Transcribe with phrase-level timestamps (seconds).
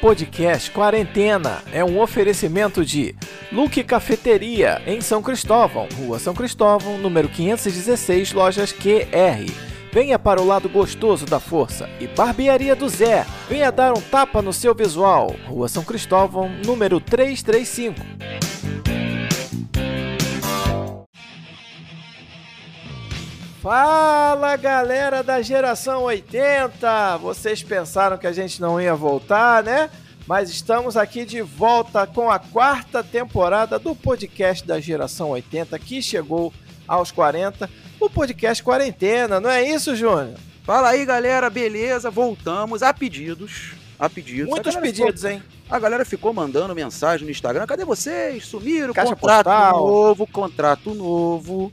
[0.00, 3.14] Podcast Quarentena é um oferecimento de
[3.50, 9.50] Luke Cafeteria em São Cristóvão, Rua São Cristóvão, número 516, lojas QR.
[9.92, 13.24] Venha para o lado gostoso da força e Barbearia do Zé.
[13.48, 15.34] Venha dar um tapa no seu visual.
[15.46, 17.96] Rua São Cristóvão, número 335.
[23.66, 27.16] Fala galera da geração 80!
[27.16, 29.90] Vocês pensaram que a gente não ia voltar, né?
[30.24, 36.00] Mas estamos aqui de volta com a quarta temporada do podcast da geração 80 que
[36.00, 36.52] chegou
[36.86, 37.68] aos 40,
[37.98, 40.34] o podcast Quarentena, não é isso, Júnior?
[40.62, 42.08] Fala aí, galera, beleza?
[42.08, 43.72] Voltamos a pedidos.
[43.98, 44.48] A pedidos.
[44.48, 45.42] Muitos A pedidos, ficou- hein?
[45.68, 47.66] A galera ficou mandando mensagem no Instagram.
[47.66, 48.46] Cadê vocês?
[48.46, 48.94] Sumiram?
[48.94, 49.86] Caixa contrato postal.
[49.88, 51.72] novo, contrato novo.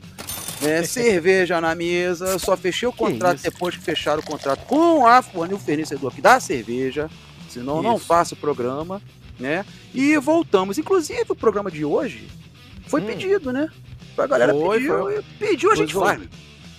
[0.64, 0.82] Né?
[0.84, 2.38] cerveja na mesa.
[2.38, 3.44] Só fechei o contrato isso?
[3.50, 7.10] depois que fecharam o contrato com a o fornecedor aqui da cerveja.
[7.48, 8.06] Senão eu não Isso.
[8.06, 9.00] faço o programa,
[9.38, 9.64] né?
[9.94, 10.76] E voltamos.
[10.76, 12.28] Inclusive, o programa de hoje
[12.88, 13.06] foi Hum.
[13.06, 13.68] pedido, né?
[14.18, 15.18] A galera pediu, foi.
[15.18, 16.22] e pediu, a gente Foi, faz.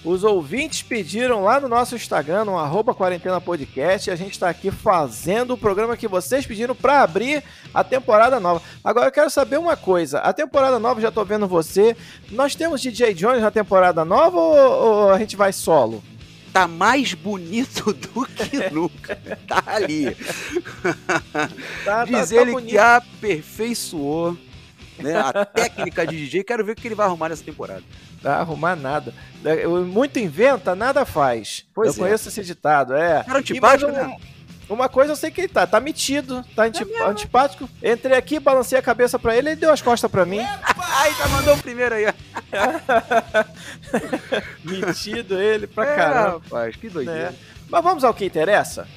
[0.06, 4.48] Os ouvintes pediram lá no nosso Instagram, no arroba quarentena podcast, e a gente está
[4.48, 8.62] aqui fazendo o programa que vocês pediram para abrir a temporada nova.
[8.84, 11.98] Agora eu quero saber uma coisa, a temporada nova, já tô vendo você,
[12.30, 16.04] nós temos DJ Jones na temporada nova ou, ou a gente vai solo?
[16.54, 19.18] tá mais bonito do que nunca.
[19.46, 20.16] Tá ali.
[21.84, 22.70] Tá, Diz tá- tá ele bonito.
[22.70, 24.38] que aperfeiçoou
[25.00, 26.44] né, a técnica de DJ.
[26.44, 27.84] Quero ver o que ele vai arrumar nessa temporada.
[28.22, 29.14] Tá arrumar nada.
[29.44, 31.66] Eu- Muito inventa, nada faz.
[31.74, 32.08] Pois eu é.
[32.08, 33.24] conheço esse ditado, é.
[33.24, 34.18] Cara antipático, mais um- né?
[34.68, 37.70] Uma coisa eu sei que ele tá, tá metido, tá anti- antipático.
[37.84, 40.40] Entrei aqui, balancei a cabeça pra ele, ele deu as costas pra mim.
[40.40, 42.08] Ai, já mandou o primeiro aí.
[42.08, 42.14] ó.
[44.64, 46.42] Metido ele pra É, caramba.
[46.44, 47.32] rapaz, que doideira.
[47.32, 47.36] né?
[47.70, 48.88] Mas vamos ao que interessa.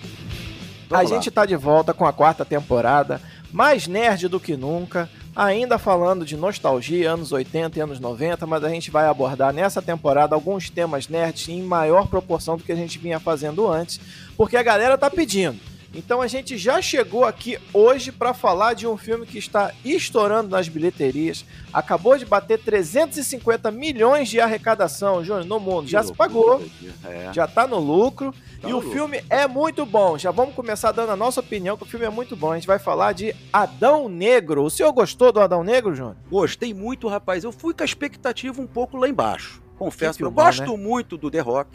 [0.89, 1.15] Vamos a lá.
[1.17, 3.21] gente tá de volta com a quarta temporada,
[3.53, 5.09] mais nerd do que nunca,
[5.39, 9.81] ainda falando de nostalgia, anos 80 e anos 90, mas a gente vai abordar nessa
[9.81, 14.01] temporada alguns temas nerds em maior proporção do que a gente vinha fazendo antes,
[14.37, 15.61] porque a galera tá pedindo.
[15.99, 20.49] Então a gente já chegou aqui hoje para falar de um filme que está estourando
[20.49, 26.11] nas bilheterias, acabou de bater 350 milhões de arrecadação, Júnior, no mundo, Que já se
[26.11, 26.95] loucura, pagou, doideira.
[27.05, 27.33] É.
[27.33, 28.33] já tá no lucro.
[28.61, 28.93] Tá e no o lucro.
[28.93, 30.17] filme é muito bom.
[30.17, 32.53] Já vamos começar dando a nossa opinião, que o filme é muito bom.
[32.53, 34.63] A gente vai falar de Adão Negro.
[34.63, 36.17] O senhor gostou do Adão Negro, Júnior?
[36.31, 37.43] Gostei muito, rapaz.
[37.43, 39.61] Eu fui com a expectativa um pouco lá embaixo.
[39.77, 41.71] Confesso, Que eu filmão, gosto muito do The Rock.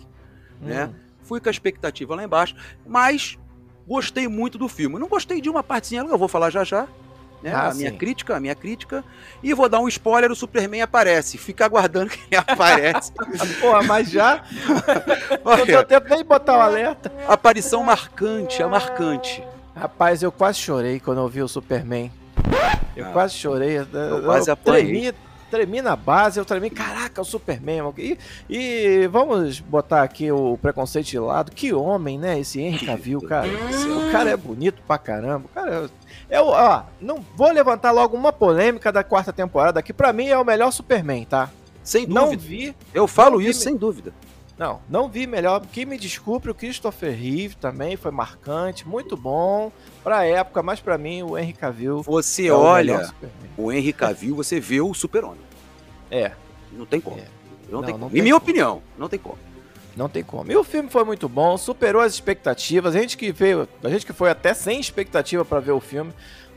[0.61, 0.85] Né?
[0.85, 0.93] Hum.
[1.23, 3.37] Fui com a expectativa lá embaixo, mas
[3.87, 4.97] gostei muito do filme.
[4.99, 6.87] Não gostei de uma partezinha, eu vou falar já já.
[7.41, 7.51] Né?
[7.53, 7.97] Ah, a minha sim.
[7.97, 9.03] crítica, a minha crítica.
[9.43, 11.37] E vou dar um spoiler: o Superman aparece.
[11.37, 13.11] Fica aguardando que ele aparece.
[13.59, 14.43] Porra, mas já
[15.43, 17.11] não deu Olha, tempo nem botar o alerta.
[17.27, 19.43] aparição marcante, é marcante.
[19.75, 22.09] Rapaz, eu quase chorei quando eu vi o Superman.
[22.95, 23.79] Eu Ah, quase chorei.
[23.79, 25.11] Eu, quase eu apanhei.
[25.11, 25.13] tremi,
[25.53, 27.93] tremi na base, eu tremi, caraca, o Superman.
[27.97, 28.17] E,
[28.49, 31.51] e vamos botar aqui o preconceito de lado.
[31.51, 32.39] Que homem, né?
[32.39, 33.47] Esse Henry Cavill, cara.
[33.47, 35.45] O cara é bonito pra caramba.
[35.53, 35.89] Cara
[36.29, 36.37] é.
[36.39, 40.37] Eu, ó, não vou levantar logo uma polêmica da quarta temporada, que pra mim é
[40.37, 41.49] o melhor Superman, tá?
[41.83, 42.41] Sem Não dúvida.
[42.43, 44.11] vi, Eu falo não vi isso me- sem dúvida.
[44.57, 45.61] Não, não vi melhor.
[45.71, 49.71] Que me desculpe, o Christopher Reeve também foi marcante, muito bom
[50.03, 53.11] pra época, mas pra mim o Henry Cavill Você é olha
[53.57, 55.41] o Henry Cavill, você vê o Super-Homem.
[56.11, 56.31] É,
[56.71, 57.17] Não tem como.
[57.17, 57.25] É.
[57.69, 58.11] Não, Não, tem não como.
[58.11, 58.43] tem Em minha como.
[58.43, 59.37] opinião, não tem como.
[59.95, 60.51] não tem como.
[60.51, 62.95] E o filme foi muito bom, superou as expectativas.
[62.95, 66.13] A gente que veio, a gente que foi até sem expectativa pra ver o filme,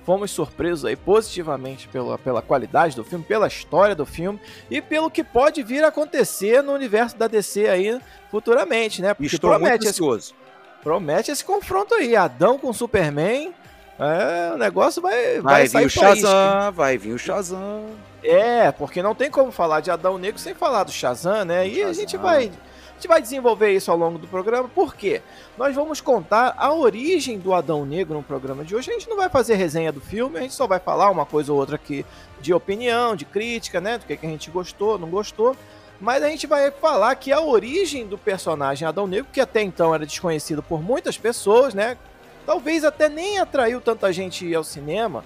[0.07, 4.41] fomos surpresos aí positivamente pela, pela qualidade do filme, pela história do filme
[4.71, 8.01] e pelo que pode vir a acontecer no universo da DC aí
[8.31, 9.13] futuramente, né?
[9.13, 10.35] Porque Estou muito promete esse ansioso.
[10.81, 12.15] Promete esse confronto aí.
[12.15, 13.53] Adão com Superman.
[13.99, 15.91] É, o negócio vai, vai, Vai vir o.
[15.91, 17.87] Shazam, vai vir o Shazam.
[18.23, 21.67] É, porque não tem como falar de Adão Negro sem falar do Shazam, né?
[21.67, 21.95] E a Shazam.
[21.95, 22.53] gente vai.
[22.97, 25.21] A gente vai desenvolver isso ao longo do programa, por quê?
[25.59, 28.91] Nós vamos contar a origem do Adão Negro no programa de hoje.
[28.91, 31.53] A gente não vai fazer resenha do filme, a gente só vai falar uma coisa
[31.53, 32.07] ou outra aqui
[32.41, 33.99] de opinião, de crítica, né?
[33.99, 35.55] Do que, que a gente gostou, não gostou.
[36.01, 39.95] Mas a gente vai falar que a origem do personagem Adão Negro, que até então
[39.95, 41.99] era desconhecido por muitas pessoas, né?
[42.47, 45.23] Talvez até nem atraiu tanta gente ao cinema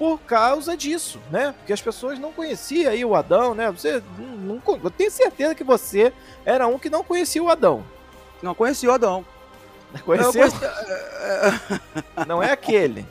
[0.00, 1.54] por causa disso, né?
[1.58, 3.70] Porque as pessoas não conheciam aí o Adão, né?
[3.70, 6.10] Você não, não- eu tenho certeza que você
[6.42, 7.84] era um que não conhecia o Adão.
[8.42, 9.22] Não conheci o Adão.
[10.06, 10.44] Conheceu?
[10.44, 11.80] Eu conheci-
[12.26, 13.04] Não é aquele.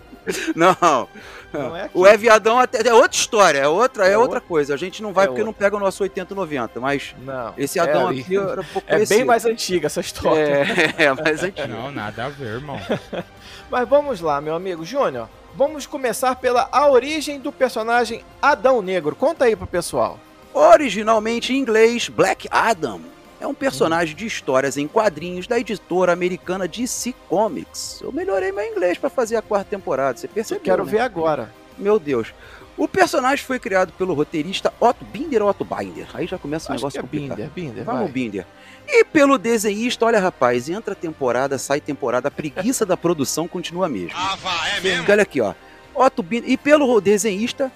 [0.55, 1.07] Não.
[1.53, 1.89] Não é.
[1.93, 4.73] O É Viadão até- é outra história, é outra, é, É outra coisa.
[4.73, 5.65] A gente não vai é porque não outra.
[5.65, 7.53] pega o nosso 80 90, mas Não.
[7.57, 9.25] esse é Adão aqui era um pouco É bem conhecido.
[9.25, 10.65] mais antiga essa história.
[10.97, 11.67] É, é mais antigo.
[11.67, 12.79] Não, nada a ver, irmão.
[13.69, 15.29] Mas vamos lá, meu amigo Júnior.
[15.55, 19.15] Vamos começar pela a origem do personagem Adão Negro.
[19.15, 20.19] Conta aí pro pessoal.
[20.53, 23.01] Originalmente em inglês, Black Adam
[23.39, 28.01] é um personagem de histórias em quadrinhos da editora americana DC Comics.
[28.01, 30.63] Eu melhorei meu inglês pra fazer a quarta temporada, você Eu percebeu?
[30.63, 30.91] quero né?
[30.91, 31.49] ver agora.
[31.77, 32.33] Meu Deus.
[32.79, 36.07] O personagem foi criado pelo roteirista Otto Binder ou Otto Binder.
[36.13, 37.37] Aí já começa um Acho que negócio é complicado.
[37.37, 38.11] Binder, Binder, Vamos, vai.
[38.11, 38.47] Binder.
[38.87, 43.89] E pelo desenhista, olha rapaz, entra temporada, sai temporada, a preguiça da produção continua a
[43.89, 44.17] mesma.
[44.17, 45.53] Ah, vá, é Porque Olha aqui, ó.
[45.93, 46.49] Otto Binder.
[46.49, 47.69] E pelo desenhista,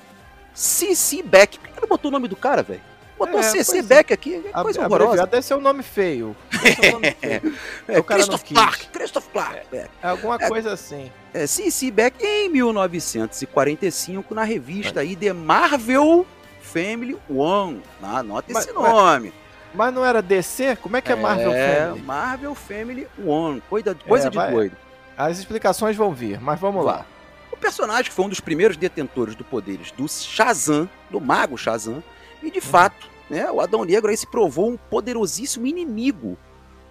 [0.54, 1.60] CC Beck.
[1.60, 2.82] Por que não botou o nome do cara, velho?
[3.25, 3.81] Botou É, CC é.
[3.81, 5.28] Beck aqui, que A- coisa abreviado horrorosa.
[5.28, 6.36] deve ser um nome feio.
[6.52, 7.56] Deve ser um nome feio.
[7.88, 8.44] É, o cara não Christoph.
[8.54, 9.62] Clark, Christoph Clark.
[9.72, 9.88] É.
[10.02, 10.48] É alguma É.
[10.48, 11.12] coisa assim.
[11.34, 16.25] É, CC Beck em 1945 na revista aí The Marvel
[16.62, 17.81] Family One.
[18.02, 19.34] Ah, Anota Mas- esse nome.
[19.74, 20.76] Mas não era DC?
[20.76, 22.02] Como é que é Marvel é, Family?
[22.04, 23.62] Marvel Family One.
[23.69, 24.78] Coisa, coisa É, de vai- doido.
[25.18, 27.06] As explicações vão vir, mas vamos lá.
[27.52, 32.04] O personagem foi um dos primeiros detentores do poderes do Shazam, do mago Shazam,
[32.42, 32.52] e Uhum.
[32.52, 36.38] de fato, né, o Adão Negro aí se provou um poderosíssimo inimigo,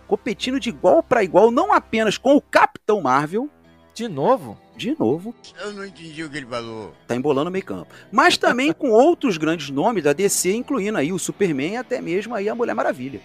[0.09, 3.49] competindo de igual para igual não apenas com o Capitão Marvel,
[3.95, 4.59] De novo?
[4.75, 6.95] de novo, Eu não entendi o que ele falou.
[7.07, 11.13] tá embolando o meio campo, mas também com outros grandes nomes da DC, incluindo aí
[11.13, 13.21] o Superman e até mesmo aí a Mulher Maravilha.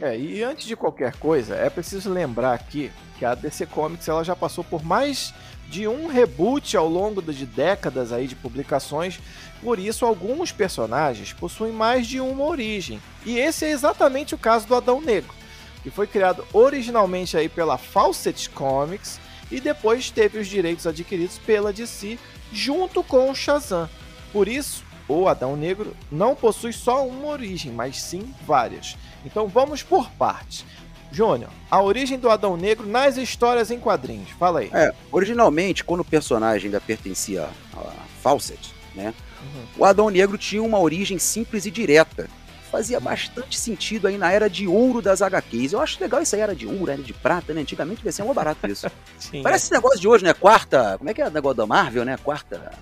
[0.00, 4.22] É, e antes de qualquer coisa, é preciso lembrar aqui que a DC Comics ela
[4.22, 5.34] já passou por mais
[5.68, 9.20] de um reboot ao longo de décadas aí de publicações,
[9.60, 13.02] por isso alguns personagens possuem mais de uma origem.
[13.26, 15.34] E esse é exatamente o caso do Adão Negro,
[15.82, 19.20] que foi criado originalmente aí pela Fawcett Comics
[19.50, 22.18] e depois teve os direitos adquiridos pela DC
[22.52, 23.88] junto com o Shazam.
[24.32, 28.96] Por isso, o Adão Negro não possui só uma origem, mas sim várias.
[29.24, 30.64] Então vamos por partes.
[31.10, 34.28] Júnior, a origem do Adão Negro nas histórias em quadrinhos.
[34.38, 34.70] Fala aí.
[34.72, 39.64] É, originalmente, quando o personagem ainda pertencia a Fawcett, né, Uhum.
[39.78, 42.28] o Adão Negro tinha uma origem simples e direta.
[42.72, 45.72] Fazia bastante sentido aí na era de ouro das HQs.
[45.72, 47.62] Eu acho legal isso aí, era de ouro, era de prata, né?
[47.62, 48.90] Antigamente devia ser um barato isso.
[49.18, 50.34] Sim, Parece esse negócio de hoje, né?
[50.34, 50.96] Quarta.
[50.98, 52.18] Como é que é o negócio da Marvel, né?
[52.22, 52.72] Quarta.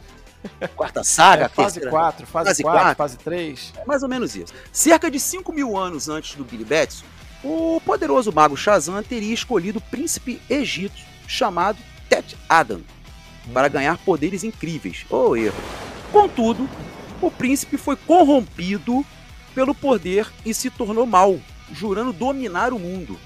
[0.74, 1.90] Quarta saga, é, fase terceira.
[1.90, 2.96] 4, fase Fase 4, quatro.
[2.96, 3.72] fase 3.
[3.76, 4.52] É mais ou menos isso.
[4.72, 7.04] Cerca de 5 mil anos antes do Billy Batson,
[7.44, 11.78] o poderoso mago Shazam teria escolhido o príncipe egípcio chamado
[12.08, 12.80] Tet Adam
[13.52, 15.04] para ganhar poderes incríveis.
[15.10, 15.54] Ô erro.
[16.12, 16.68] Contudo,
[17.20, 19.04] o príncipe foi corrompido
[19.54, 21.38] pelo poder e se tornou mal,
[21.72, 23.18] jurando dominar o mundo.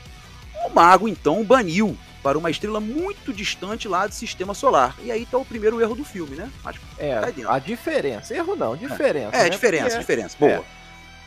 [0.66, 4.96] O mago então o baniu para uma estrela muito distante lá do sistema solar.
[5.02, 6.50] E aí tá o primeiro erro do filme, né?
[6.62, 8.34] Mas, É, Tá a diferença.
[8.34, 9.36] Erro não, diferença.
[9.36, 9.48] é, né?
[9.48, 10.36] diferença, diferença.
[10.38, 10.52] Boa.
[10.52, 10.80] é.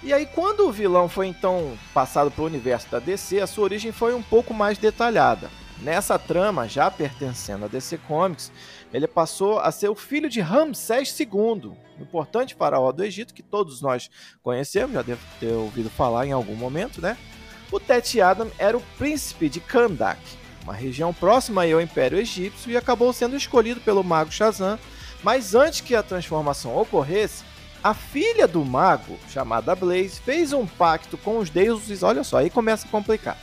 [0.03, 3.63] E aí, quando o vilão foi então passado para o universo da DC, a sua
[3.63, 5.49] origem foi um pouco mais detalhada.
[5.79, 8.51] Nessa trama, já pertencendo à DC Comics,
[8.93, 13.81] ele passou a ser o filho de Ramsés II, importante faraó do Egito, que todos
[13.81, 14.09] nós
[14.41, 17.17] conhecemos, já devo ter ouvido falar em algum momento, né?
[17.71, 20.19] O Teti Adam era o príncipe de Kandak,
[20.63, 24.79] uma região próxima ao Império Egípcio, e acabou sendo escolhido pelo mago Shazam.
[25.21, 27.43] Mas antes que a transformação ocorresse,
[27.83, 32.01] a filha do mago, chamada Blaze, fez um pacto com os deuses.
[32.01, 33.37] Olha só, aí começa a complicar.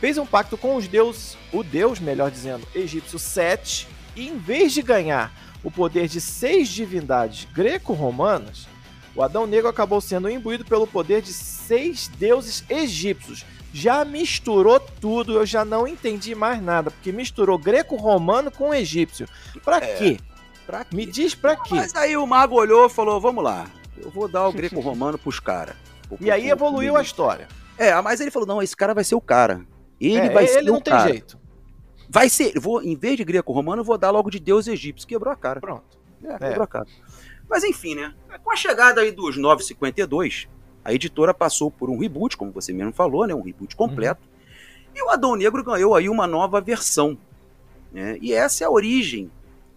[0.00, 4.72] Fez um pacto com os deuses, o deus, melhor dizendo, egípcio Sete, e em vez
[4.72, 8.68] de ganhar o poder de seis divindades greco-romanas,
[9.16, 13.44] o Adão Negro acabou sendo imbuído pelo poder de seis deuses egípcios.
[13.76, 19.26] Já misturou tudo, eu já não entendi mais nada, porque misturou greco-romano com egípcio.
[19.64, 19.96] Pra É.
[19.96, 20.18] quê?
[20.64, 20.94] Pra quê?
[20.96, 21.74] Me diz pra quê?
[21.74, 23.66] Mas aí o mago olhou e falou: vamos lá,
[23.96, 25.74] eu vou dar o greco-romano pros caras.
[26.20, 27.48] E aí evoluiu a história.
[27.76, 29.66] É, mas ele falou: não, esse cara vai ser o cara.
[30.00, 31.08] Ele É, vai ser ele não tem cara.
[31.10, 31.36] jeito.
[32.08, 35.08] Vai ser, vou, em vez de greco-romano, vou dar logo de deus egípcio.
[35.08, 35.60] Quebrou a cara.
[35.60, 35.98] Pronto.
[36.22, 36.86] É, quebrou a cara.
[37.50, 38.14] Mas enfim, né?
[38.44, 40.46] Com a chegada aí dos 952,
[40.84, 43.34] a editora passou por um reboot, como você mesmo falou, né?
[43.34, 44.28] Um reboot completo.
[44.94, 47.16] E o Adão Negro ganhou aí uma nova versão.
[47.92, 48.18] Né?
[48.20, 49.30] E essa é a origem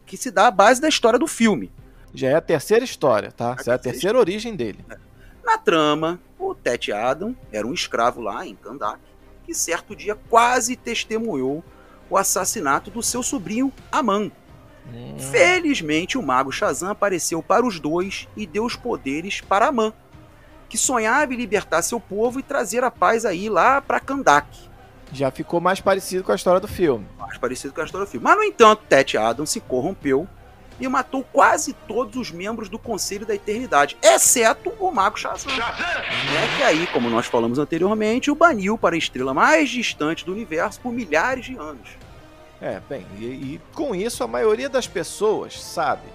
[0.05, 1.71] que se dá a base da história do filme.
[2.13, 3.55] Já é a terceira história, tá?
[3.57, 4.85] Essa é a terceira terceira origem dele.
[5.43, 8.99] Na trama, o Tet Adam era um escravo lá em Kandak
[9.47, 11.63] que certo dia quase testemunhou
[12.09, 14.29] o assassinato do seu sobrinho Aman.
[14.93, 15.17] Hum.
[15.17, 19.93] Felizmente, o mago Shazam apareceu para os dois e deu os poderes para Aman,
[20.69, 24.47] que sonhava em libertar seu povo e trazer a paz aí lá para Kandak.
[25.11, 27.05] Já ficou mais parecido com a história do filme.
[27.17, 28.23] Mais parecido com a história do filme.
[28.23, 30.27] Mas, no entanto, Tet Adam se corrompeu
[30.79, 35.51] e matou quase todos os membros do Conselho da Eternidade, exceto o Mago Shazam.
[35.55, 35.63] Né,
[36.57, 40.79] que aí, como nós falamos anteriormente, o baniu para a estrela mais distante do universo
[40.79, 41.89] por milhares de anos.
[42.61, 46.07] É, bem, e, e com isso a maioria das pessoas sabe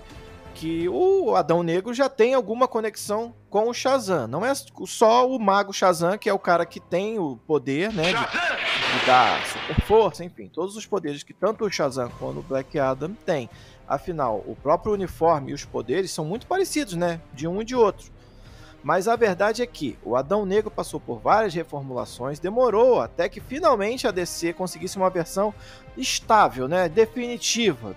[0.55, 4.27] que o Adão Negro já tem alguma conexão com o Shazam.
[4.27, 4.53] Não é
[4.87, 9.07] só o Mago Shazam, que é o cara que tem o poder, né, de, de
[9.07, 13.15] dar super força, enfim, todos os poderes que tanto o Shazam quanto o Black Adam
[13.27, 13.49] têm.
[13.87, 17.75] Afinal, o próprio uniforme e os poderes são muito parecidos, né, de um e de
[17.75, 18.11] outro.
[18.83, 23.41] Mas a verdade é que o Adão Negro passou por várias reformulações, demorou até que
[23.41, 25.55] finalmente a DC conseguisse uma versão
[25.97, 27.95] estável, né, definitiva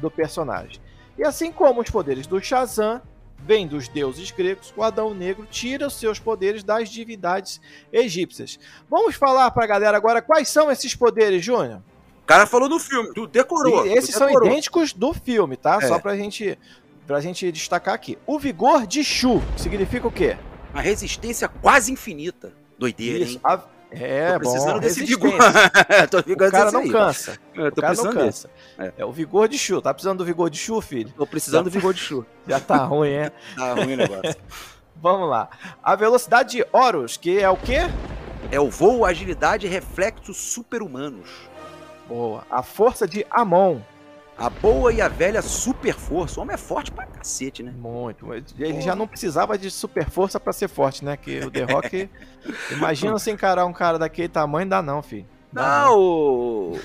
[0.00, 0.80] do personagem.
[1.18, 3.00] E assim como os poderes do Shazam
[3.38, 7.60] vêm dos deuses gregos, o Adão Negro tira os seus poderes das divindades
[7.92, 8.58] egípcias.
[8.88, 11.82] Vamos falar para a galera agora quais são esses poderes, Júnior?
[12.22, 13.86] O cara falou do filme, tu decorou.
[13.86, 14.48] E esses tu são decorou.
[14.48, 15.78] idênticos do filme, tá?
[15.82, 15.86] É.
[15.86, 16.58] Só pra gente,
[17.06, 18.16] pra gente destacar aqui.
[18.26, 20.36] O vigor de Shu significa o quê?
[20.72, 22.52] Uma resistência quase infinita.
[22.78, 23.40] Doideira, hein?
[23.44, 23.60] a-
[24.00, 25.32] É, Tô precisando bom, desse vigor.
[26.10, 26.90] Tô O cara não aí.
[26.90, 27.38] cansa.
[27.54, 28.50] Eu O tô cara não cansa.
[28.78, 28.92] É.
[28.98, 29.04] É.
[29.04, 29.80] o vigor de Shu.
[29.80, 31.12] Tá precisando do vigor de Shu, filho?
[31.16, 32.26] Tô precisando do vigor de chu.
[32.46, 33.32] Já tá ruim, é?
[33.56, 34.36] Tá ruim o negócio.
[34.96, 35.48] Vamos lá.
[35.82, 37.78] A velocidade de Horus, que é o quê?
[38.50, 41.28] É o voo, agilidade e reflexos super-humanos.
[42.08, 42.44] Boa.
[42.50, 43.80] A força de Amon.
[44.36, 46.40] A boa e a velha super força.
[46.40, 47.72] O homem é forte pra cacete, né?
[47.76, 48.32] Muito.
[48.58, 51.16] Ele já não precisava de super força pra ser forte, né?
[51.16, 52.10] Que o The Rock.
[52.72, 55.26] imagina você encarar um cara daquele tamanho, dá não, filho.
[55.54, 56.80] Não, o, o-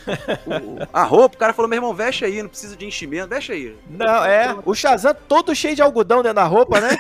[0.94, 3.76] a roupa, o cara falou, meu irmão, veste aí, não precisa de enchimento, veste aí.
[3.90, 4.56] Não, é.
[4.66, 6.98] O Shazam todo cheio de algodão dentro da roupa, né?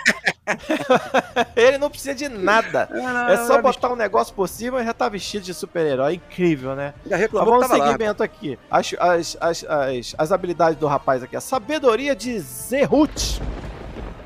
[1.55, 2.89] Ele não precisa de nada.
[3.29, 6.15] É só botar um negócio por cima e já tá vestido de super-herói.
[6.15, 6.93] Incrível, né?
[7.09, 7.91] Mas reclamou vamos que tava lá.
[7.91, 8.57] segmento aqui.
[8.69, 11.35] As, as, as, as, as habilidades do rapaz aqui.
[11.35, 13.41] A sabedoria de Zerut.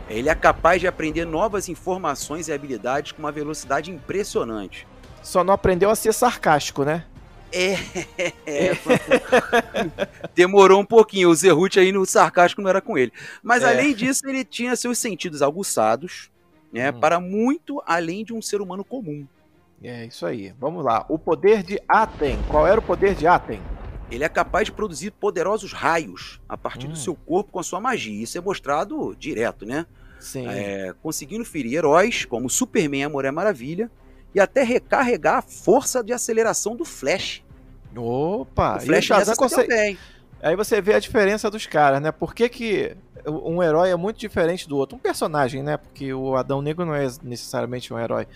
[0.10, 4.88] Ele é capaz de aprender novas informações e habilidades com uma velocidade impressionante.
[5.22, 7.04] Só não aprendeu a ser sarcástico, né?
[7.56, 7.74] É,
[8.48, 8.72] é,
[10.34, 11.30] demorou um pouquinho.
[11.30, 13.12] O Zerhut aí no sarcástico não era com ele.
[13.42, 13.68] Mas É.
[13.70, 16.30] além disso, ele tinha seus sentidos aguçados,
[16.72, 17.00] né, Hum.
[17.00, 19.28] para muito além de um ser humano comum.
[19.84, 20.54] É isso aí.
[20.60, 21.06] Vamos lá.
[21.10, 22.40] O poder de Aten.
[22.50, 23.62] Qual era o poder de Aten?
[24.10, 26.98] Ele é capaz de produzir poderosos raios a partir do Hum.
[26.98, 28.24] seu corpo com a sua magia.
[28.24, 29.86] Isso é mostrado direto, né?
[30.20, 30.48] Sim.
[30.48, 33.92] É, conseguindo ferir heróis como Superman e a Mulher Maravilha
[34.34, 37.43] e até recarregar a força de aceleração do Flash.
[37.96, 38.74] Opa!
[38.74, 39.68] o E o Flash Shazam consegue.
[39.68, 39.98] também.
[40.42, 42.12] Aí você vê a diferença dos caras, né?
[42.12, 44.98] Por que, que um herói é muito diferente do outro?
[44.98, 45.78] Um personagem, né?
[45.78, 48.28] Porque o Adão Negro não é necessariamente um herói.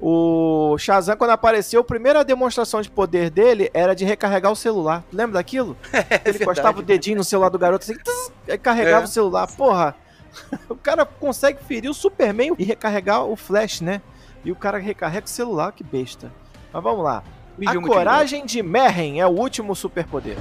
[0.00, 5.04] O Shazam, quando apareceu, a primeira demonstração de poder dele era de recarregar o celular.
[5.12, 5.76] Lembra daquilo?
[6.24, 9.04] Ele encostava o dedinho no celular do garoto assim, tss, aí carregava É.
[9.04, 9.46] o celular.
[9.56, 9.94] Porra!
[10.70, 14.00] O cara consegue ferir o Superman e recarregar o Flash, né?
[14.44, 16.32] E o cara recarrega o celular, que besta.
[16.72, 17.22] Mas vamos lá.
[17.58, 20.36] Me A coragem de Merren é o último superpoder.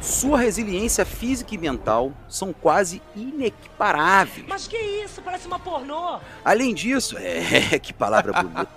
[0.00, 4.46] Sua resiliência física e mental são quase inequiparáveis.
[4.48, 5.20] Mas que isso?
[5.22, 6.20] Parece uma pornô.
[6.44, 8.68] Além disso, é, que palavra bonita.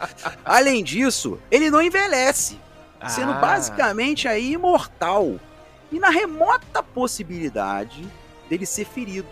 [0.44, 2.60] Além disso, ele não envelhece,
[3.08, 3.40] sendo Ah.
[3.40, 5.40] basicamente aí imortal.
[5.92, 8.08] E na remota possibilidade
[8.50, 9.28] dele ser ferido,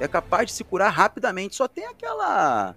[0.00, 1.54] é capaz de se curar rapidamente.
[1.54, 2.74] Só tem aquela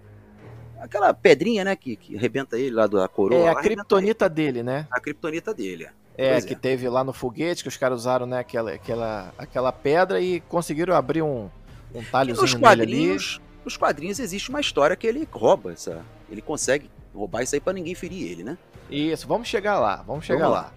[0.82, 3.38] aquela pedrinha, né, que, que arrebenta ele lá da coroa.
[3.46, 4.86] É a lá, criptonita dele, né?
[4.90, 5.88] A criptonita dele.
[6.16, 6.56] É, Pois que é.
[6.56, 10.94] teve lá no foguete, que os caras usaram, né, aquela, aquela, aquela pedra e conseguiram
[10.94, 11.48] abrir um,
[11.94, 12.60] um E nos talhozinho nele ali.
[12.60, 17.60] quadrinhos, nos quadrinhos existe uma história que ele rouba essa, ele consegue roubar isso aí
[17.60, 18.58] pra ninguém ferir ele, né?
[18.90, 20.72] Isso, vamos chegar lá, vamos chegar Vamos lá.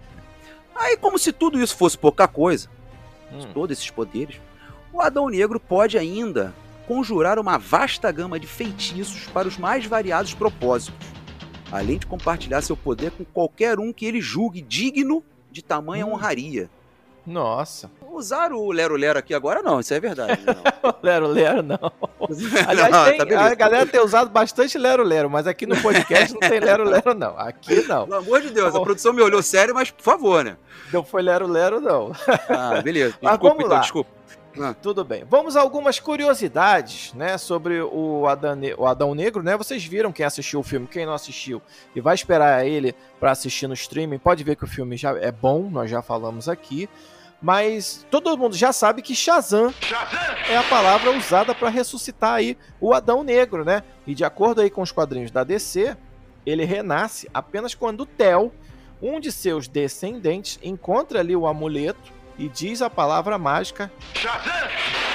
[0.74, 2.68] Aí, como se tudo isso fosse pouca coisa,
[3.32, 4.36] Hum, todos esses poderes,
[4.92, 6.54] o Adão Negro pode ainda
[6.86, 11.06] conjurar uma vasta gama de feitiços para os mais variados propósitos,
[11.72, 16.12] além de compartilhar seu poder com qualquer um que ele julgue digno de tamanha Hum.
[16.12, 16.70] honraria.
[17.26, 17.90] Nossa.
[18.12, 20.40] Usar o Lero Lero aqui agora não, isso é verdade.
[20.46, 20.54] Não.
[21.02, 21.76] Lero Lero não.
[22.68, 26.32] Aliás, Não, tem- tá a galera tem usado bastante Lero Lero, mas aqui no podcast
[26.32, 27.36] não tem Lero Lero não.
[27.36, 28.04] Aqui não.
[28.06, 30.56] Pelo amor de Deus, Tá a produção me olhou sério, mas por favor, né?
[30.92, 32.12] Não foi Lero Lero não.
[32.48, 33.16] Ah, beleza.
[33.20, 33.80] Mas Desculpa, vamos então, lá.
[34.56, 34.80] Desculpa.
[34.82, 35.24] Tudo bem.
[35.28, 39.56] Vamos a algumas curiosidades, né, sobre o Adão, Ne- o Adão Negro, né?
[39.56, 41.60] Vocês viram quem assistiu o filme, quem não assistiu
[41.94, 45.30] e vai esperar ele para assistir no streaming, pode ver que o filme já é
[45.30, 46.88] bom, nós já falamos aqui.
[47.40, 49.72] Mas todo mundo já sabe que Shazam
[50.48, 53.82] é a palavra usada para ressuscitar aí o Adão Negro, né?
[54.06, 55.94] E de acordo aí com os quadrinhos da DC,
[56.46, 58.52] ele renasce apenas quando Tel,
[59.02, 63.90] um de seus descendentes, encontra ali o amuleto e diz a palavra mágica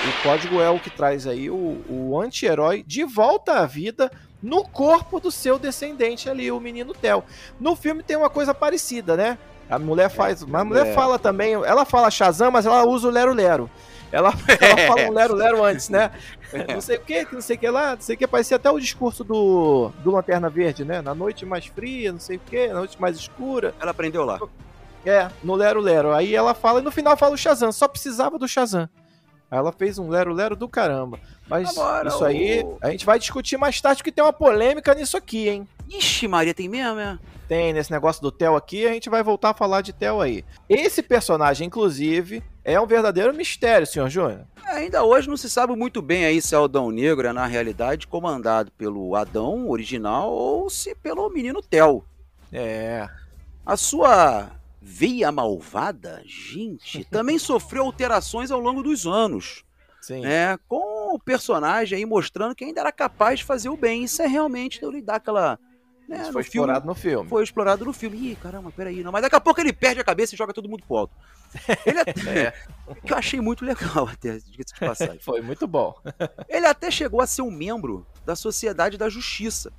[0.08, 4.12] O código é o que traz aí o, o anti-herói de volta à vida
[4.42, 7.24] no corpo do seu descendente ali, o menino Theo.
[7.60, 9.38] No filme tem uma coisa parecida, né?
[9.70, 10.44] A mulher faz.
[10.44, 10.94] Mas a mulher é.
[10.94, 11.54] fala também.
[11.54, 13.70] Ela fala Shazam, mas ela usa o Lero Lero.
[14.12, 16.12] Ela, ela fala um Lero Lero antes, né?
[16.68, 18.28] Não sei o que, não sei o que lá, não sei o que.
[18.28, 21.02] Parecia até o discurso do, do Lanterna Verde, né?
[21.02, 23.74] Na noite mais fria, não sei o que, na noite mais escura.
[23.80, 24.38] Ela aprendeu lá.
[25.06, 26.12] É, no Lero Lero.
[26.14, 27.72] Aí ela fala e no final fala o Shazam.
[27.72, 28.88] Só precisava do Shazam.
[29.50, 31.20] Aí ela fez um Lero Lero do caramba.
[31.48, 34.94] Mas Agora, isso aí o- a gente vai discutir mais tarde, porque tem uma polêmica
[34.94, 35.68] nisso aqui, hein?
[35.90, 37.20] Ixi, Maria, tem mesmo, é?
[37.50, 40.46] Tem nesse negócio do Theo aqui, a gente vai voltar a falar de Theo aí.
[40.70, 44.46] Esse personagem, inclusive, é um verdadeiro mistério, senhor Júnior.
[44.66, 47.34] É, Ainda hoje não se sabe muito bem aí se é o Adão Negro é,
[47.34, 52.06] na realidade, comandado pelo Adão original ou se pelo menino Theo.
[52.54, 53.10] É.
[53.66, 54.50] A sua
[54.82, 59.64] veia malvada, gente, também sofreu alterações ao longo dos anos,
[60.02, 60.22] Sim.
[60.22, 60.58] né?
[60.68, 64.04] Com o personagem aí mostrando que ainda era capaz de fazer o bem.
[64.06, 65.60] Isso é realmente ele dá aquela.
[66.10, 67.30] Né, foi filme- explorado no filme.
[67.30, 68.18] Foi explorado no filme.
[68.32, 69.02] Ih, caramba, peraí.
[69.04, 69.12] Não.
[69.14, 71.16] Mas daqui a pouco ele perde a cabeça e joga todo mundo pro alto.
[71.86, 72.54] Ele até, É.
[73.06, 75.20] que eu achei muito legal, até, diga-se de passagem.
[75.22, 75.94] Foi muito bom.
[76.50, 79.72] Ele até chegou a ser um membro da Sociedade da Justiça.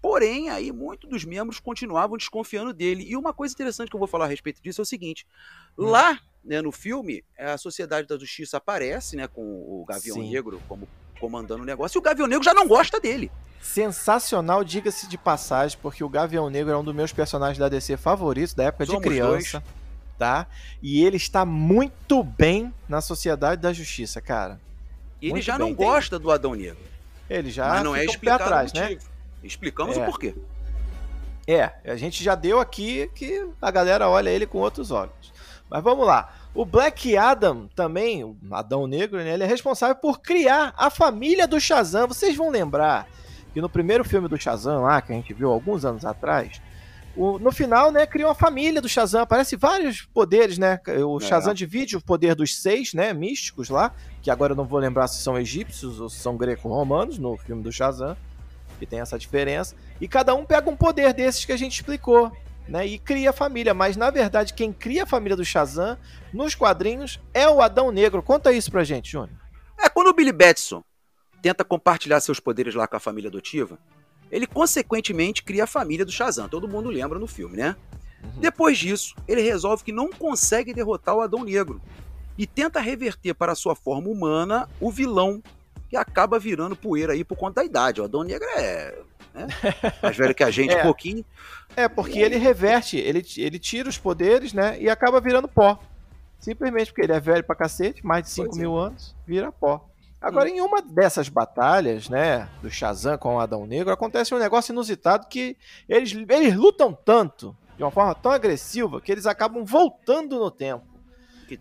[0.00, 3.04] Porém, aí muitos dos membros continuavam desconfiando dele.
[3.08, 5.26] E uma coisa interessante que eu vou falar a respeito disso é o seguinte:
[5.76, 5.86] Hum.
[5.86, 10.30] lá, né, no filme, a Sociedade da Justiça aparece, né, com o Gavião Sim.
[10.30, 10.88] Negro como
[11.20, 13.30] comandando o negócio, e o Gavião Negro já não gosta dele.
[13.60, 17.96] Sensacional, diga-se de passagem, porque o Gavião Negro é um dos meus personagens da DC
[17.96, 19.62] favoritos, da época Somos de criança.
[20.16, 20.48] Tá?
[20.82, 24.60] E ele está muito bem na Sociedade da Justiça, cara.
[25.20, 26.78] E ele Muito já bem, não tem- gosta do Adão Negro.
[27.30, 28.98] Ele já mas não é explicado atrás, né?
[29.42, 30.02] Explicamos É.
[30.02, 30.34] o porquê.
[31.46, 35.32] É, a gente já deu aqui que a galera olha ele com outros olhos.
[35.70, 36.32] Mas vamos lá.
[36.54, 41.46] O Black Adam também, o Adão Negro, né, ele é responsável por criar a família
[41.46, 42.06] do Shazam.
[42.08, 43.06] Vocês vão lembrar
[43.54, 46.60] que no primeiro filme do Shazam lá, que a gente viu alguns anos atrás,
[47.16, 49.22] o- no final, né, criou a família do Shazam.
[49.22, 50.78] Aparece vários poderes, né?
[51.06, 51.20] O É.
[51.20, 53.92] Shazam divide o poder dos seis, né, místicos lá,
[54.22, 57.62] que agora eu não vou lembrar se são egípcios ou se são greco-romanos no filme
[57.62, 58.16] do Shazam,
[58.78, 59.74] que tem essa diferença.
[60.00, 62.32] E cada um pega um poder desses que a gente explicou,
[62.68, 62.86] né?
[62.86, 63.74] E cria a família.
[63.74, 65.98] Mas na verdade, quem cria a família do Shazam
[66.32, 68.22] nos quadrinhos é o Adão Negro.
[68.22, 69.36] Conta isso pra gente, Júnior.
[69.78, 70.82] É, quando o Billy Batson
[71.40, 73.78] tenta compartilhar seus poderes lá com a família adotiva,
[74.30, 76.48] ele consequentemente cria a família do Shazam.
[76.48, 77.76] Todo mundo lembra no filme, né?
[78.22, 78.40] Uhum.
[78.40, 81.80] Depois disso, ele resolve que não consegue derrotar o Adão Negro
[82.36, 85.42] e tenta reverter para sua forma humana o vilão
[85.88, 88.00] que acaba virando poeira aí por conta da idade.
[88.00, 88.94] O Adão Negro é
[89.34, 89.46] né,
[90.02, 90.80] mais velho que a gente É.
[90.80, 91.24] um pouquinho.
[91.76, 94.76] É, porque ele reverte, ele, ele tira os poderes, né?
[94.80, 95.78] E acaba virando pó.
[96.38, 98.60] Simplesmente porque ele é velho pra cacete, mais de 5 Pois é.
[98.60, 99.84] mil anos, vira pó.
[100.20, 104.72] Agora, em uma dessas batalhas, né, do Shazam com o Adão Negro, acontece um negócio
[104.72, 105.56] inusitado que
[105.88, 110.84] eles, eles lutam tanto, de uma forma tão agressiva, que eles acabam voltando no tempo.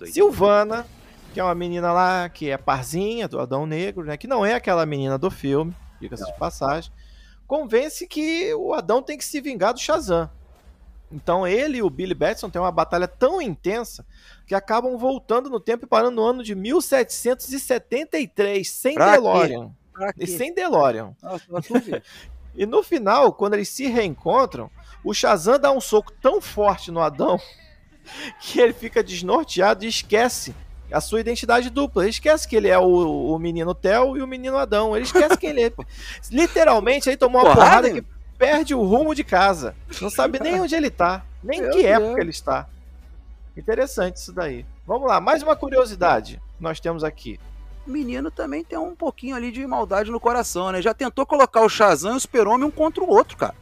[0.08, 0.88] Silvana,
[1.34, 4.18] que é uma menina lá que é parzinha do Adão Negro, né?
[4.18, 6.92] Que não é aquela menina do filme, diga-se de passagem,
[7.46, 10.30] convence que o Adão tem que se vingar do Shazam.
[11.12, 14.06] Então ele e o Billy Batson têm uma batalha tão intensa
[14.46, 19.13] que acabam voltando no tempo e parando no ano de 1773, sem Pra?
[19.13, 19.72] DeLorean.
[20.18, 21.16] E sem DeLorean.
[21.22, 21.46] Nossa.
[22.60, 24.72] E no final, quando eles se reencontram,
[25.04, 27.40] o Shazam dá um soco tão forte no Adão
[28.42, 30.56] que ele fica desnorteado e esquece
[30.91, 32.04] a sua identidade dupla.
[32.04, 34.95] Ele esquece que ele é o, o menino Theo e o menino Adão.
[34.95, 35.71] Ele esquece quem ele é.
[36.32, 38.06] Literalmente, ele tomou uma Porrada, porrada que
[38.38, 39.76] perde o rumo de casa.
[40.02, 42.02] Não sabe nem onde ele tá, nem Meu que Deus.
[42.02, 42.67] época ele está.
[43.56, 44.65] Interessante isso daí.
[44.86, 47.39] Vamos lá, mais uma curiosidade que nós temos aqui.
[47.86, 50.82] O menino também tem um pouquinho ali de maldade no coração, né?
[50.82, 53.56] Já tentou colocar o Shazam e o Super-Homem um contra o outro, cara.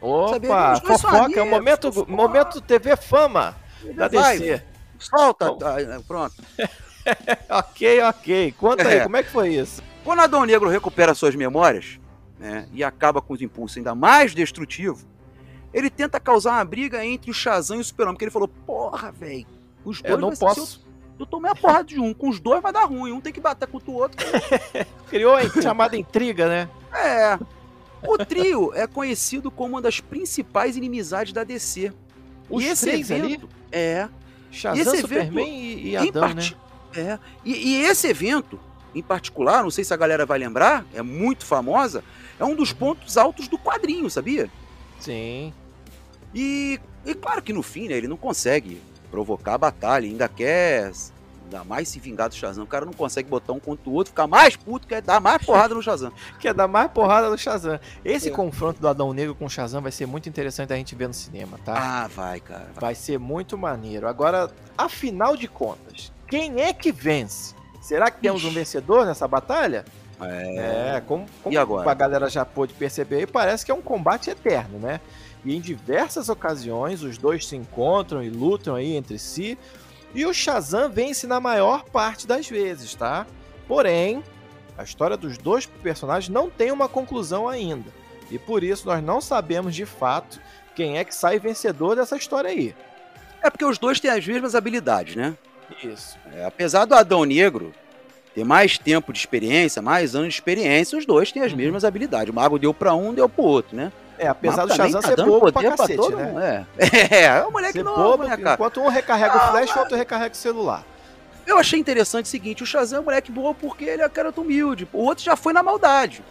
[0.00, 2.12] Opa, fofoca, é o momento, fofoca.
[2.12, 3.56] momento TV Fama
[3.94, 4.62] da Vai, DC.
[4.98, 5.46] Solta.
[5.48, 6.34] Ah, pronto.
[7.50, 8.54] Ok, ok.
[8.58, 9.00] Conta aí, É.
[9.02, 9.82] como é que foi isso?
[10.02, 11.98] Quando Adão Negro recupera suas memórias,
[12.38, 15.06] né, e acaba com os impulsos ainda mais destrutivos,
[15.72, 19.12] ele tenta causar uma briga entre o Shazam e o Super-Homem, porque ele falou, porra,
[19.12, 19.46] velho,
[19.84, 20.80] os dois Eu não posso.
[21.18, 23.32] Eu, eu tomei a porrada de um, com os dois vai dar ruim, um tem
[23.32, 24.24] que bater contra o outro.
[25.10, 26.68] Criou a chamada intriga, né?
[26.94, 27.38] É.
[28.06, 31.92] O trio é conhecido como uma das principais inimizades da DC.
[32.48, 33.34] Os e esse três ali?
[33.34, 34.08] evento é
[34.54, 36.50] Shazam, esse Superman evento, e, e Adão, né?
[36.96, 37.18] É.
[37.44, 38.58] E, e esse evento,
[38.94, 42.04] em particular, não sei se a galera vai lembrar, é muito famosa,
[42.38, 42.76] é um dos Uhum.
[42.76, 44.48] pontos altos do quadrinho, sabia?
[45.00, 45.52] Sim.
[46.34, 50.90] E, e claro que no fim, né, ele não consegue provocar a batalha, ainda quer
[51.44, 52.64] Ainda mais se vingar do Shazam.
[52.64, 55.44] O cara não consegue botar um contra o outro, ficar mais puto, quer dar mais
[55.44, 56.10] porrada no Shazam.
[56.40, 57.78] Quer dar mais porrada no Shazam.
[58.04, 58.32] Esse É.
[58.32, 61.14] confronto do Adão Negro com o Shazam vai ser muito interessante a gente ver no
[61.14, 61.74] cinema, tá?
[61.76, 62.68] Ah, vai, cara.
[62.74, 62.80] vai.
[62.80, 64.08] Vai ser muito maneiro.
[64.08, 67.54] Agora, afinal de contas, quem é que vence?
[67.80, 69.84] Será que temos um vencedor nessa batalha?
[70.20, 70.94] É.
[70.96, 74.78] É, como, como a galera já pôde perceber, aí, parece que é um combate eterno,
[74.78, 75.00] né?
[75.44, 79.58] E em diversas ocasiões os dois se encontram e lutam aí entre si.
[80.14, 83.26] E o Shazam vence na maior parte das vezes, tá?
[83.66, 84.22] Porém,
[84.78, 87.90] a história dos dois personagens não tem uma conclusão ainda.
[88.30, 90.40] E por isso nós não sabemos de fato
[90.74, 92.74] quem é que sai vencedor dessa história aí.
[93.42, 95.34] É porque os dois têm as mesmas habilidades, né?
[95.82, 96.16] Isso.
[96.32, 97.72] É, apesar do Adão Negro
[98.34, 101.58] ter mais tempo de experiência, mais anos de experiência, os dois têm as Uhum.
[101.58, 102.30] mesmas habilidades.
[102.30, 103.92] O mago deu pra um, deu pro outro, né?
[104.18, 106.24] É, apesar do Shazam tá ser bobo pra cacete, todo né?
[106.24, 106.66] mundo, É,
[107.10, 108.54] é, é o moleque Ser novo, bobo, né, cara?
[108.54, 110.84] enquanto um recarrega Ah, o flash, o outro recarrega o celular.
[111.46, 114.40] Eu achei interessante o seguinte, o Shazam é um moleque boa porque ele é garoto
[114.40, 114.88] humilde.
[114.92, 116.22] O outro já foi na maldade.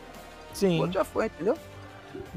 [0.53, 0.79] O Sim.
[0.79, 1.57] outro já foi, entendeu?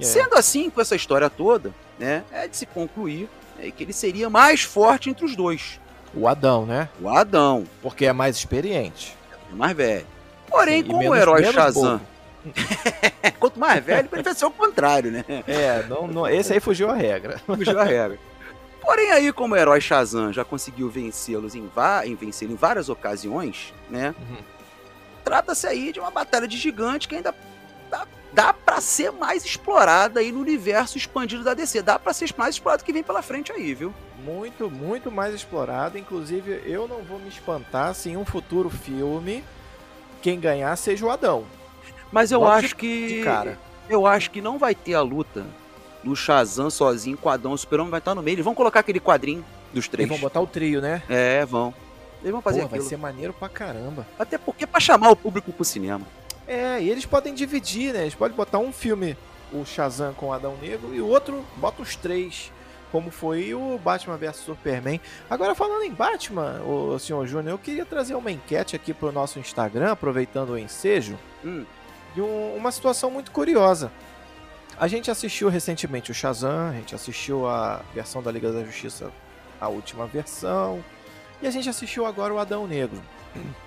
[0.01, 0.05] é.
[0.05, 3.29] Sendo assim, com essa história toda, né, é de se concluir
[3.59, 5.81] né, que ele seria mais forte entre os dois.
[6.15, 6.89] O Adão, né?
[7.01, 9.17] O Adão, Porque é mais experiente.
[9.51, 10.07] é mais velho.
[10.49, 12.01] Porém, Sim, como menos- o herói Shazam, bobo.
[13.39, 15.25] quanto mais velho, ele vai ser o contrário, né?
[15.47, 17.39] É, não, não- esse aí fugiu a regra.
[17.47, 18.19] Fugiu a regra.
[18.81, 21.69] Porém, aí, como o herói Shazam já conseguiu vencê-los em,
[22.05, 24.15] em vencê-lo em várias ocasiões, né?
[24.19, 24.37] Uhum.
[25.25, 27.35] Trata-se aí de uma batalha de gigante que ainda
[27.91, 31.83] dá, dá para ser mais explorada aí no universo expandido da DC.
[31.83, 33.93] Dá pra ser mais explorado que vem pela frente aí, viu?
[34.25, 35.99] Muito, muito mais explorado.
[35.99, 39.43] Inclusive, eu não vou me espantar se em um futuro filme
[40.23, 41.45] quem ganhar seja o Adão.
[42.17, 43.09] Mas eu Logo acho que.
[43.09, 43.59] De cara.
[43.91, 45.45] Eu acho que não vai ter a luta
[46.03, 47.53] do Shazam sozinho com o Adão.
[47.53, 48.37] O Super-Homem vai estar no meio.
[48.37, 50.09] Eles vão colocar aquele quadrinho dos três.
[50.09, 51.03] Eles vão botar o trio, né?
[51.11, 51.75] É, vão.
[52.23, 52.89] Eles vão fazer Pô, vai aquilo.
[52.89, 54.07] ser maneiro pra caramba.
[54.19, 56.07] Até porque é pra chamar o público pro cinema.
[56.49, 58.01] É, e eles podem dividir, né?
[58.01, 59.15] Eles podem botar um filme,
[59.53, 62.51] o Shazam com o Adão Negro, e o outro bota os três,
[62.91, 64.99] como foi o Batman vs Superman.
[65.29, 69.39] Agora, falando em Batman, o senhor Júnior, eu queria trazer uma enquete aqui pro nosso
[69.39, 71.65] Instagram, aproveitando o ensejo, Hum.
[72.17, 73.93] De um- uma situação muito curiosa.
[74.81, 79.11] A gente assistiu recentemente o Shazam, a gente assistiu a versão da Liga da Justiça,
[79.61, 80.83] a última versão,
[81.41, 83.01] e a gente assistiu agora o Adão Negro.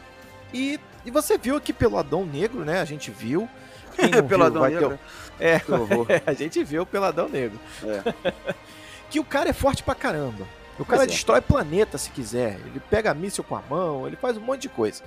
[0.52, 2.82] E, e você viu aqui pelo Adão Negro, né?
[2.82, 3.48] A gente viu.
[3.96, 5.00] Pelo viu, Adão ter Negro.
[5.40, 7.60] É, Que a gente viu pelo Adão Negro.
[7.84, 8.44] É.
[9.12, 10.46] que o cara é forte pra caramba.
[10.74, 11.06] O Pois cara é.
[11.06, 12.56] destrói planeta se quiser.
[12.66, 15.04] Ele pega míssil com a mão, ele faz um monte de coisa.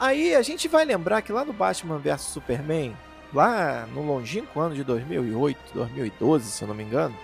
[0.00, 2.96] Aí a gente vai lembrar que lá no Batman vs Superman,
[3.34, 7.14] lá no longínquo ano de 2008, 2012, se eu não me engano,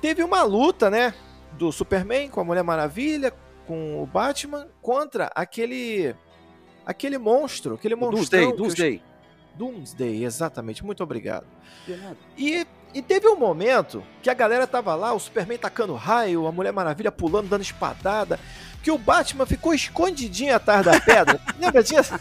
[0.00, 1.12] teve uma luta, né?
[1.52, 3.32] Do Superman com a Mulher Maravilha,
[3.66, 6.14] com o Batman, contra aquele.
[6.86, 8.40] aquele monstro, aquele Doomsday, monstrão.
[8.40, 9.02] que os- Doomsday.
[9.56, 10.84] Doomsday, exatamente.
[10.84, 11.46] Muito obrigado.
[11.86, 12.16] De nada.
[12.36, 16.52] E, e teve um momento que a galera tava lá, o Superman tacando raio, a
[16.52, 18.38] Mulher Maravilha pulando, dando espadada,
[18.82, 21.40] que o Batman ficou escondidinho atrás da pedra.
[21.58, 22.14] Lembra disso?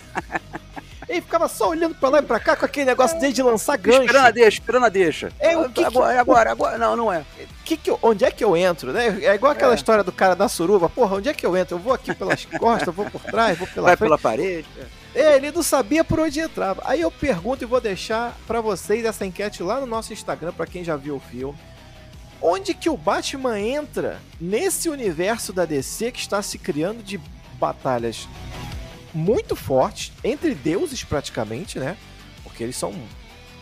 [1.07, 3.77] Ele ficava só olhando pra lá e pra cá com aquele negócio dele de lançar
[3.77, 4.01] gancho.
[4.03, 5.31] Esperando a deixa, esperando a deixa.
[5.37, 6.77] É, o que que- agora, agora, agora.
[6.77, 7.23] Não, não é.
[7.65, 9.19] Que que eu- onde é que eu entro, né?
[9.21, 9.75] É igual aquela É.
[9.75, 10.87] história do cara da suruba.
[10.89, 11.75] Porra, onde é que eu entro?
[11.75, 14.07] Eu vou aqui pelas costas, vou por trás, vou pela Vai frente.
[14.09, 14.67] pela parede.
[14.79, 16.81] É, ele não sabia por onde entrava.
[16.85, 20.65] Aí eu pergunto e vou deixar pra vocês essa enquete lá no nosso Instagram, pra
[20.65, 21.57] quem já viu o filme.
[22.41, 27.19] Onde que o Batman entra nesse universo da DC que está se criando de
[27.59, 28.27] batalhas
[29.13, 31.95] muito fortes, entre deuses praticamente, né?
[32.43, 32.93] Porque eles são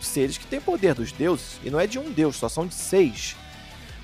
[0.00, 2.74] seres que têm poder dos deuses, e não é de um deus, só são de
[2.74, 3.36] seis.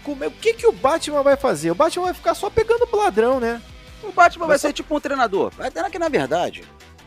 [0.04, 1.70] Como é- O que, que o Batman vai fazer?
[1.70, 3.60] O Batman vai ficar só pegando ladrão, né?
[4.02, 5.52] O Batman vai Mas ser tipo um treinador.
[5.58, 6.62] Até que, na verdade,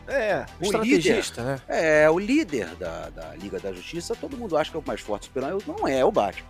[0.08, 1.60] É, O estrategista, né?
[1.68, 4.14] é o líder da, da Liga da Justiça.
[4.14, 5.62] Todo mundo acha que é o mais forte super-herói.
[5.66, 6.46] Não é, é o Batman.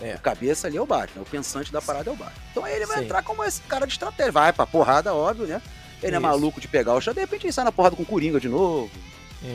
[0.00, 0.14] É.
[0.14, 1.22] O cabeça ali é o Batman.
[1.22, 2.42] O pensante da parada é o Batman.
[2.50, 3.04] Então aí ele vai Sim.
[3.04, 4.30] entrar como esse cara de estratégia.
[4.32, 5.60] Vai pra porrada, óbvio, né?
[6.02, 6.20] Ele é Isso.
[6.26, 7.14] maluco de pegar o chão.
[7.14, 8.90] De repente ele sai na porrada com o Coringa de novo.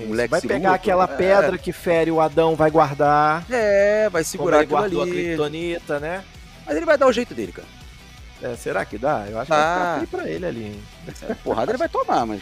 [0.07, 1.07] Moleque vai pegar luta, aquela é.
[1.07, 3.43] pedra que fere o Adão, vai guardar.
[3.49, 5.11] É, vai Como segurar ele aquilo guardou a ali.
[5.11, 6.23] Kryptonita, né?
[6.65, 7.67] Mas ele vai dar o jeito dele, cara.
[8.41, 9.25] É, será que dá?
[9.29, 9.75] Eu acho que Dá.
[9.97, 10.63] vai ficar pra ele ali.
[10.63, 10.83] hein?
[11.43, 12.41] Porrada ele vai tomar, mas.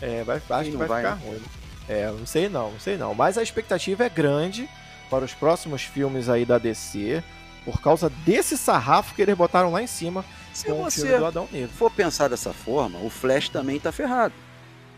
[0.00, 1.22] É, vai, acho que não vai, vai, ficar né?
[1.26, 1.42] ruim.
[1.88, 3.14] É, não sei não, não sei não.
[3.14, 4.68] Mas a expectativa é grande
[5.08, 7.22] para os próximos filmes aí da DC,
[7.64, 11.18] por causa desse sarrafo que eles botaram lá em cima Se com o você filme
[11.18, 11.70] do Adão Negro.
[11.70, 14.34] for pensar dessa forma, o Flash também tá ferrado.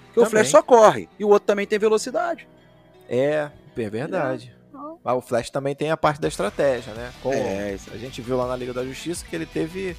[0.06, 0.30] Porque o Também.
[0.44, 2.46] Flash só corre e o outro também tem velocidade.
[3.08, 4.54] É, é verdade.
[5.02, 7.10] Mas o Flash também tem a parte da estratégia, né?
[7.22, 9.96] Como É, a gente viu lá na Liga da Justiça que ele teve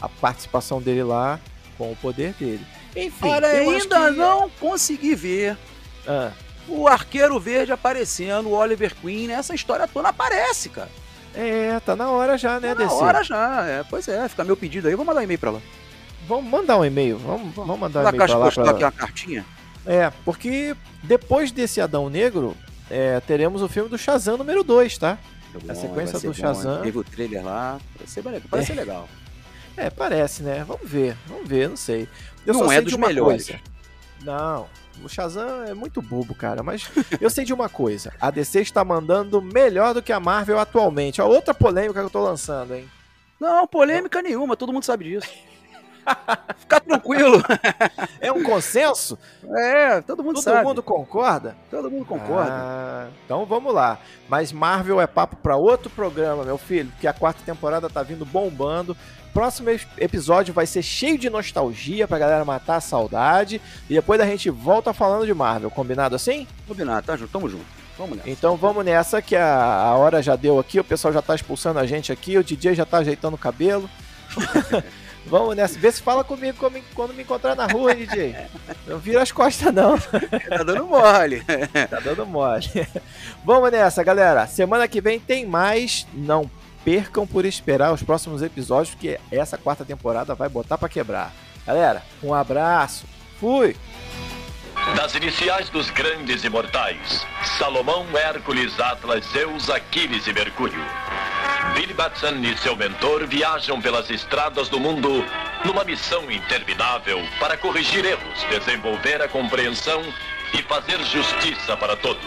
[0.00, 1.38] a participação dele lá
[1.80, 2.60] com o poder dele.
[2.94, 5.56] Enfim, Olha, eu ainda que- não consegui ver
[6.06, 6.30] Ah,
[6.68, 10.90] o Arqueiro Verde aparecendo, o Oliver Queen, essa história toda aparece, cara.
[11.34, 13.02] é, tá na hora já, né, Tá na DC?
[13.02, 15.60] hora já, é, pois é, fica meu pedido aí, vou mandar um e-mail pra lá.
[16.28, 17.16] Vamos mandar um e-mail.
[17.18, 18.50] Vamos, vamos mandar um Na e-mail pra lá.
[18.50, 19.44] pra- aqui uma cartinha.
[19.86, 22.54] É, porque depois desse Adão Negro,
[22.90, 25.16] é, teremos o filme do Shazam número 2, tá?
[25.66, 26.82] Tá sequência vai ser do bom, Shazam.
[26.82, 29.08] Teve o trailer lá, parece ser, legal, parece ser legal.
[29.08, 29.29] É,
[29.96, 30.64] parece, né?
[30.66, 32.08] Vamos ver, vamos ver, não sei.
[32.46, 33.46] Eu Não só é sei dos de uma melhores.
[33.46, 33.60] coisa.
[34.22, 34.66] Não,
[35.02, 38.12] o Shazam é muito bobo, cara, mas eu sei de uma coisa.
[38.20, 41.20] A DC está mandando melhor do que a Marvel atualmente.
[41.20, 42.88] A outra polêmica que eu tô lançando, hein?
[43.38, 45.28] Não, polêmica nenhuma, todo mundo sabe disso.
[46.58, 47.42] Fica tranquilo.
[48.20, 49.18] É um consenso?
[49.56, 50.64] É, todo mundo Todo sabe.
[50.66, 51.56] mundo concorda?
[51.70, 52.50] Todo mundo concorda.
[52.52, 53.98] Ah, então vamos lá.
[54.28, 58.24] Mas Marvel é papo pra outro programa, meu filho, porque a quarta temporada tá vindo
[58.24, 58.96] bombando.
[59.32, 63.60] Próximo ep- episódio vai ser cheio de nostalgia pra galera matar a saudade.
[63.88, 66.46] E depois a gente volta falando de Marvel, combinado assim?
[66.66, 67.64] Combinado, tá junto, tamo junto.
[67.96, 68.30] Vamos nessa.
[68.30, 71.78] Então vamos nessa que a, a hora já deu aqui, o pessoal já tá expulsando
[71.78, 73.88] a gente aqui, o DJ já tá ajeitando o cabelo.
[75.26, 75.78] vamos nessa.
[75.78, 76.58] Vê se fala comigo
[76.94, 78.36] quando, me encontrar na rua, DJ.
[78.86, 79.98] Não vira as costas, não.
[79.98, 81.42] Tá dando mole.
[81.88, 82.68] Tá dando mole.
[83.44, 84.46] Vamos nessa, galera.
[84.46, 86.06] Semana que vem tem mais.
[86.12, 86.50] Não
[86.84, 91.32] percam por esperar os próximos episódios, porque essa quarta temporada vai botar pra quebrar.
[91.66, 93.06] Galera, um abraço.
[93.38, 93.76] Fui!
[94.96, 97.26] Das iniciais dos grandes imortais:
[97.58, 100.80] Salomão, Hércules, Atlas, Zeus, Aquiles e Mercúrio.
[101.74, 105.24] Billy Batson e seu mentor viajam pelas estradas do mundo
[105.64, 110.02] numa missão interminável para corrigir erros, desenvolver a compreensão
[110.52, 112.24] e fazer justiça para todos.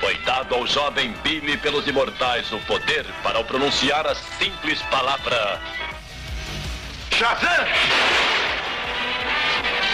[0.00, 5.60] Foi dado ao jovem Billy pelos imortais o poder para ao pronunciar a simples palavra
[7.10, 7.66] Shazam!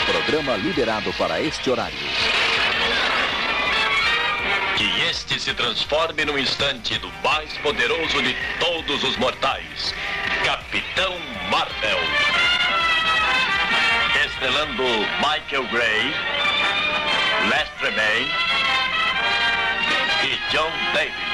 [0.07, 1.99] Programa liberado para este horário.
[4.79, 9.93] Que este se transforme num instante do mais poderoso de todos os mortais,
[10.45, 11.19] Capitão
[11.51, 11.99] Marvel.
[14.25, 14.85] Estrelando
[15.19, 16.15] Michael Gray,
[17.51, 18.31] Lester May
[20.23, 21.28] e John Davis.